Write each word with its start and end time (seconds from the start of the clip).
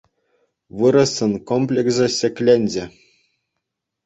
Вырӑссен 0.79 1.33
комплексӗ 1.51 2.07
ҫӗкленчӗ. 2.17 2.85